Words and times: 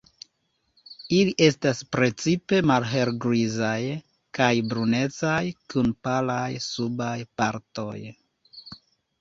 Ili 1.17 1.33
estas 1.47 1.81
precipe 1.95 2.61
malhelgrizaj 2.71 3.77
kaj 4.39 4.49
brunecaj, 4.73 5.43
kun 5.75 5.95
palaj 6.09 6.51
subaj 6.73 7.17
partoj. 7.43 7.97